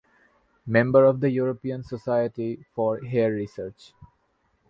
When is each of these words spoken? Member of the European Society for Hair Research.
Member 0.65 1.05
of 1.05 1.19
the 1.19 1.29
European 1.29 1.83
Society 1.83 2.65
for 2.73 3.03
Hair 3.03 3.33
Research. 3.33 3.93